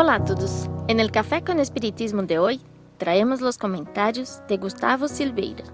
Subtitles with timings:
[0.00, 0.70] Hola a todos.
[0.86, 2.60] En el Café con Espiritismo de hoy
[2.98, 5.64] traemos los comentarios de Gustavo Silveira.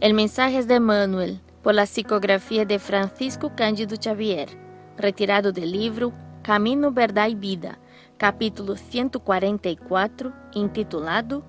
[0.00, 4.48] El mensaje es de Manuel por la psicografía de Francisco Cândido Xavier,
[4.96, 6.10] retirado del libro
[6.42, 7.78] Camino, Verdad y Vida,
[8.16, 11.44] capítulo 144, intitulado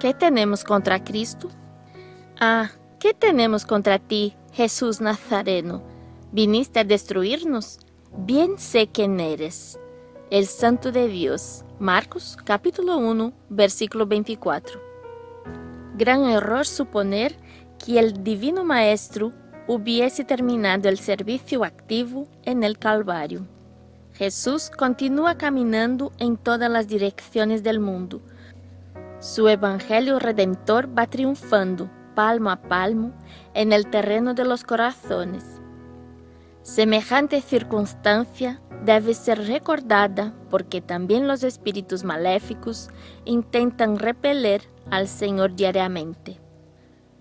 [0.00, 1.50] ¿Qué tenemos contra Cristo?
[2.40, 2.70] Ah,
[3.00, 5.82] ¿qué tenemos contra ti, Jesús Nazareno?
[6.32, 7.80] ¿Viniste a destruirnos?
[8.16, 9.78] Bien sé quién eres
[10.30, 11.64] el Santo de Dios.
[11.78, 14.80] Marcos capítulo 1, versículo 24.
[15.96, 17.36] Gran error suponer
[17.84, 19.32] que el Divino Maestro
[19.68, 23.46] hubiese terminado el servicio activo en el Calvario.
[24.14, 28.20] Jesús continúa caminando en todas las direcciones del mundo.
[29.20, 33.12] Su Evangelio Redentor va triunfando, palmo a palmo,
[33.54, 35.55] en el terreno de los corazones.
[36.66, 42.88] Semejante circunstancia debe ser recordada porque también los espíritus maléficos
[43.24, 46.40] intentan repeler al Señor diariamente.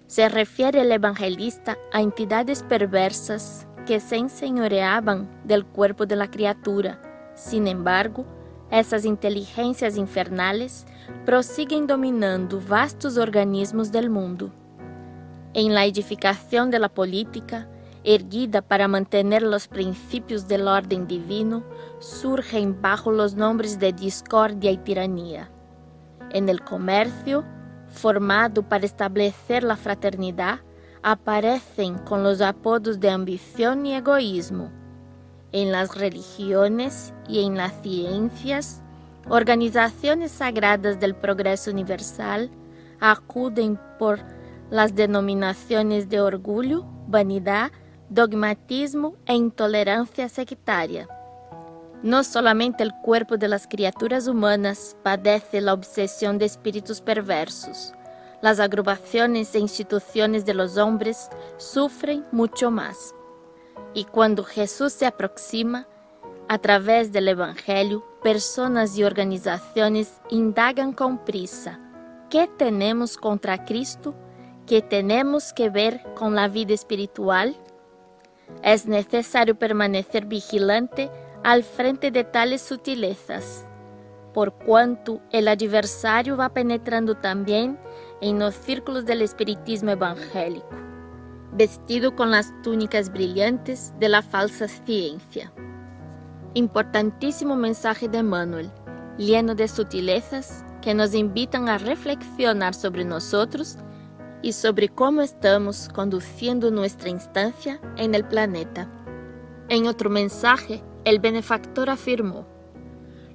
[0.07, 6.99] Se refiere el evangelista a entidades perversas que se enseñoreaban del cuerpo de la criatura.
[7.35, 8.25] Sin embargo,
[8.71, 10.87] esas inteligencias infernales
[11.23, 14.51] prosiguen dominando vastos organismos del mundo.
[15.53, 17.69] En la edificación de la política,
[18.05, 21.63] erguida para mantener los principios del orden divino,
[21.99, 25.51] surgen bajo los nombres de discordia y tiranía.
[26.29, 27.43] En el comercio,
[27.87, 30.59] formado para establecer la fraternidad,
[31.01, 34.71] aparecen con los apodos de ambición y egoísmo.
[35.51, 38.81] En las religiones y en las ciencias,
[39.29, 42.51] organizaciones sagradas del progreso universal
[42.99, 44.19] acuden por
[44.69, 47.71] las denominaciones de orgullo, vanidad,
[48.09, 51.07] dogmatismo e intolerancia sectaria.
[52.03, 57.93] No solamente el cuerpo de las criaturas humanas padece la obsesión de espíritus perversos,
[58.41, 63.15] las agrupaciones e instituciones de los hombres sufren mucho más.
[63.93, 65.87] Y cuando Jesús se aproxima,
[66.47, 71.79] a través del Evangelio, personas y organizaciones indagan con prisa,
[72.29, 74.13] ¿qué tenemos contra Cristo?
[74.67, 77.55] ¿Qué tenemos que ver con la vida espiritual?
[78.63, 81.09] Es necesario permanecer vigilante
[81.43, 83.67] al frente de tales sutilezas,
[84.33, 87.79] por cuanto el adversario va penetrando también
[88.21, 90.67] en los círculos del espiritismo evangélico,
[91.53, 95.53] vestido con las túnicas brillantes de la falsa ciencia.
[96.53, 98.71] Importantísimo mensaje de Manuel,
[99.17, 103.77] lleno de sutilezas que nos invitan a reflexionar sobre nosotros
[104.45, 108.87] y sobre cómo estamos conduciendo nuestra instancia en el planeta.
[109.69, 112.45] En otro mensaje, el benefactor afirmó,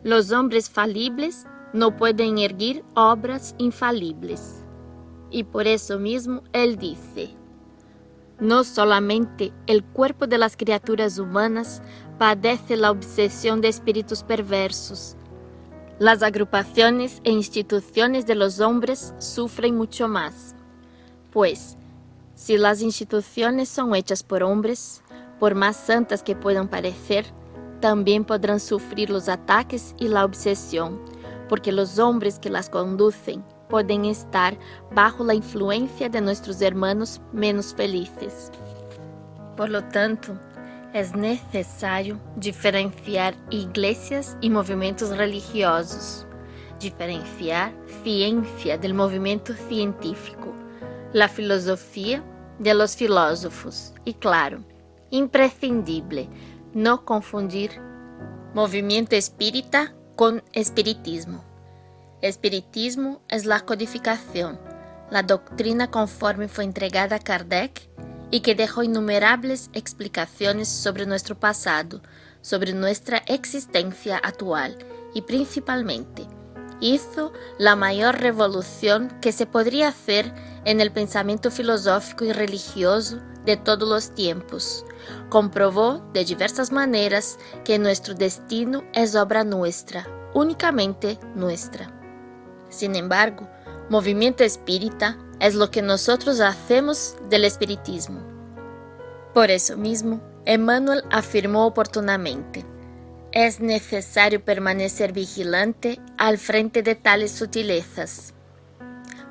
[0.04, 4.64] los hombres falibles no pueden erguir obras infalibles.
[5.32, 7.34] Y por eso mismo él dice,
[8.38, 11.82] no solamente el cuerpo de las criaturas humanas
[12.20, 15.16] padece la obsesión de espíritus perversos,
[15.98, 20.54] las agrupaciones e instituciones de los hombres sufren mucho más.
[21.32, 21.76] Pues,
[22.34, 25.02] si las instituciones son hechas por hombres,
[25.38, 27.24] por más santas que puedan parecer,
[27.80, 31.00] también podrán sufrir los ataques y la obsesión,
[31.48, 34.58] porque los hombres que las conducen pueden estar
[34.92, 38.50] bajo la influencia de nuestros hermanos menos felices.
[39.56, 40.36] Por lo tanto,
[40.92, 46.26] es necesario diferenciar iglesias y movimientos religiosos,
[46.80, 50.59] diferenciar ciencia del movimiento científico
[51.12, 52.22] la filosofía
[52.58, 54.64] de los filósofos y claro,
[55.10, 56.28] imprescindible
[56.72, 57.80] no confundir
[58.54, 61.44] movimiento espírita con espiritismo.
[62.22, 64.60] Espiritismo es la codificación,
[65.10, 67.88] la doctrina conforme fue entregada a Kardec
[68.30, 72.02] y que dejó innumerables explicaciones sobre nuestro pasado,
[72.42, 74.76] sobre nuestra existencia actual
[75.14, 76.26] y principalmente
[76.80, 80.32] hizo la mayor revolución que se podría hacer
[80.64, 84.84] en el pensamiento filosófico y religioso de todos los tiempos.
[85.28, 91.90] Comprobó de diversas maneras que nuestro destino es obra nuestra, únicamente nuestra.
[92.68, 93.48] Sin embargo,
[93.88, 98.20] movimiento espírita es lo que nosotros hacemos del espiritismo.
[99.34, 102.64] Por eso mismo, Emmanuel afirmó oportunamente,
[103.32, 108.34] es necesario permanecer vigilante al frente de tales sutilezas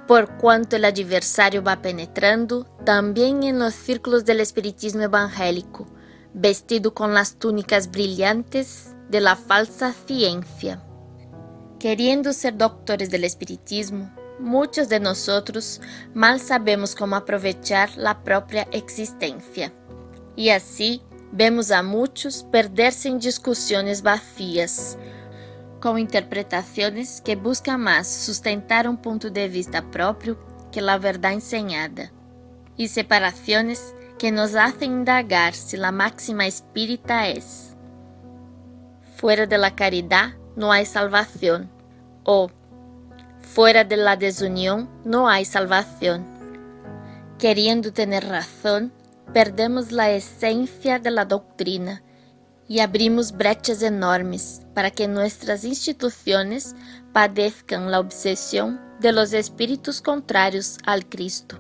[0.10, 5.88] por cuanto el adversario va penetrando también en los círculos del espiritismo evangélico,
[6.34, 10.82] vestido con las túnicas brillantes de la falsa ciencia.
[11.78, 15.80] Queriendo ser doctores del espiritismo, muchos de nosotros
[16.16, 19.72] mal sabemos cómo aprovechar la propia existencia.
[20.36, 24.98] Y así vemos a muchos perderse en discusiones vacías,
[25.80, 30.38] con interpretaciones que buscan más sustentar un punto de vista propio
[30.72, 32.12] que la verdad enseñada,
[32.76, 37.76] y separaciones que nos hacen indagar si la máxima espírita es.
[39.16, 41.70] Fuera de la caridad no hay salvación,
[42.24, 42.52] o
[43.42, 46.26] fuera de la desunión no hay salvación.
[47.38, 48.92] Queriendo tener razón,
[49.34, 52.04] perdemos la esencia de la doctrina
[52.68, 56.76] y abrimos brechas enormes para que nuestras instituciones
[57.14, 61.58] padezcan la obsesión de los espíritus contrarios al Cristo.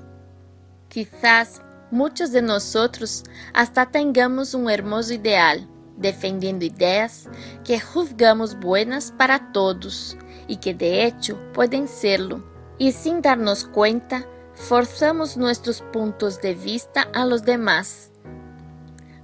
[0.87, 1.61] Quizás
[1.91, 3.23] muchos de nosotros
[3.53, 5.67] hasta tengamos un hermoso ideal,
[5.97, 7.27] defendiendo ideas
[7.63, 10.17] que juzgamos buenas para todos
[10.47, 12.43] y que de hecho pueden serlo,
[12.77, 14.25] y sin darnos cuenta,
[14.59, 18.11] forzamos nuestros puntos de vista a los demás,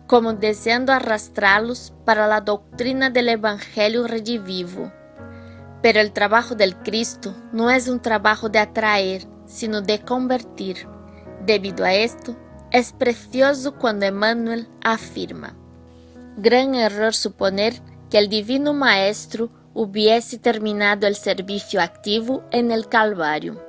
[0.07, 4.91] como deseando arrastrarlos para la doctrina del Evangelio redivivo.
[5.81, 10.87] Pero el trabajo del Cristo no es un trabajo de atraer, sino de convertir.
[11.45, 12.35] Debido a esto,
[12.71, 15.55] es precioso cuando Emmanuel afirma,
[16.38, 23.64] gran error suponer que el Divino Maestro hubiese terminado el servicio activo en el Calvario.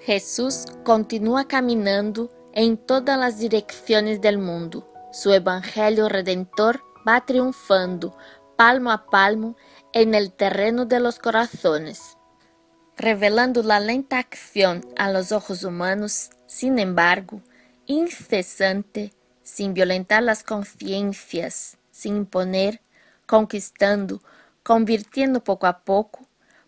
[0.00, 4.90] Jesús continúa caminando en todas las direcciones del mundo.
[5.12, 8.16] Su Evangelio Redentor va triunfando
[8.56, 9.56] palmo a palmo
[9.92, 12.16] en el terreno de los corazones,
[12.96, 17.42] revelando la lenta acción a los ojos humanos, sin embargo,
[17.86, 19.12] incesante,
[19.42, 22.80] sin violentar las conciencias, sin imponer,
[23.26, 24.22] conquistando,
[24.62, 26.20] convirtiendo poco a poco,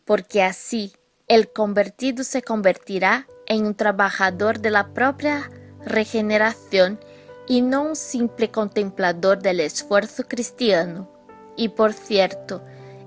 [0.04, 0.92] porque así
[1.28, 5.50] el convertido se convertirá en un trabajador de la propia
[5.84, 6.98] regeneración
[7.46, 11.10] y no un simple contemplador del esfuerzo cristiano.
[11.56, 12.62] Y por cierto,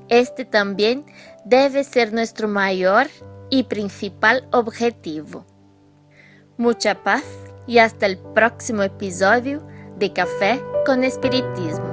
[0.10, 1.06] este también
[1.46, 3.08] debe ser nuestro mayor
[3.50, 5.46] y principal objetivo.
[6.58, 7.24] Mucha paz
[7.66, 9.66] y hasta el próximo episodio
[9.98, 11.91] de Café con Espiritismo.